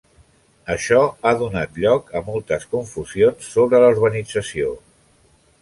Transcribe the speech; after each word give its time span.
Això 0.75 1.01
ha 1.25 1.33
donat 1.41 1.77
lloc 1.83 2.09
a 2.19 2.23
moltes 2.31 2.67
confusions 2.73 3.53
sobre 3.59 3.85
la 3.85 3.93
urbanització. 3.97 4.77